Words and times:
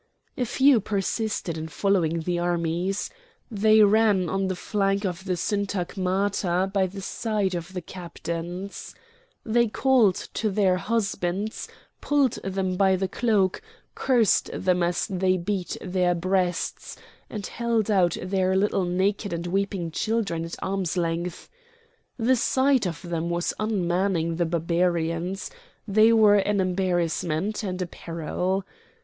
A 0.35 0.45
few 0.45 0.79
persisted 0.79 1.59
in 1.59 1.67
following 1.67 2.21
the 2.21 2.39
armies. 2.39 3.11
They 3.51 3.83
ran 3.83 4.29
on 4.29 4.47
the 4.47 4.55
flank 4.55 5.05
of 5.05 5.25
the 5.25 5.35
syntagmata 5.37 6.73
by 6.73 6.87
the 6.87 7.01
side 7.03 7.53
of 7.53 7.73
the 7.73 7.83
captains. 7.83 8.95
They 9.45 9.67
called 9.67 10.15
to 10.33 10.49
their 10.49 10.77
husbands, 10.77 11.67
pulled 12.01 12.39
them 12.43 12.77
by 12.77 12.95
the 12.95 13.07
cloak, 13.07 13.61
cursed 13.93 14.49
them 14.51 14.81
as 14.81 15.05
they 15.05 15.37
beat 15.37 15.77
their 15.79 16.15
breasts, 16.15 16.97
and 17.29 17.45
held 17.45 17.91
out 17.91 18.17
their 18.23 18.55
little 18.55 18.85
naked 18.85 19.31
and 19.31 19.45
weeping 19.45 19.91
children 19.91 20.43
at 20.45 20.55
arm's 20.63 20.97
length. 20.97 21.47
The 22.17 22.35
sight 22.35 22.87
of 22.87 23.03
them 23.03 23.29
was 23.29 23.53
unmanning 23.59 24.37
the 24.37 24.47
Barbarians; 24.47 25.51
they 25.87 26.11
were 26.11 26.37
an 26.37 26.59
embarrassment 26.59 27.61
and 27.61 27.79
a 27.83 27.85
peril. 27.85 28.65